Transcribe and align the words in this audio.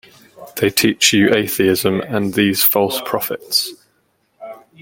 They 0.55 0.71
teach 0.71 1.13
you 1.13 1.31
atheism 1.31 2.01
and 2.01 2.33
these 2.33 2.63
false 2.63 2.99
prophets. 3.05 3.71